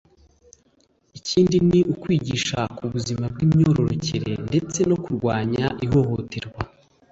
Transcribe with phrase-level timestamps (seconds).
[1.17, 6.61] ikindi ni ukwigisha ku buzima bw’imyororokere ndetse no kurwanya ihohoterwa